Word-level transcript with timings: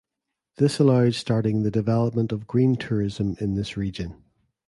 This 0.55 0.79
allowed 0.79 1.13
starting 1.13 1.61
the 1.61 1.69
development 1.69 2.31
of 2.31 2.47
green 2.47 2.75
tourism 2.75 3.37
in 3.39 3.53
this 3.53 3.77
region. 3.77 4.15